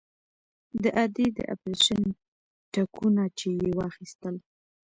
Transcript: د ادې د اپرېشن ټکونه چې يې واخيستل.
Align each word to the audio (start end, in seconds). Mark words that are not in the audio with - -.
د 0.83 0.83
ادې 1.03 1.25
د 1.37 1.39
اپرېشن 1.53 2.01
ټکونه 2.73 3.23
چې 3.39 3.49
يې 3.61 3.69
واخيستل. 3.77 4.35